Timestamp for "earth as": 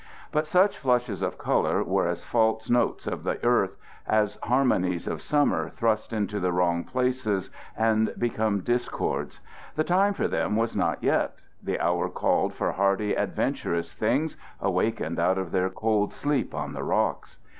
3.45-4.39